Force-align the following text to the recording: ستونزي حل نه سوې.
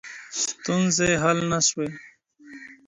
ستونزي 0.41 1.11
حل 1.21 1.39
نه 1.51 1.59
سوې. 1.67 1.89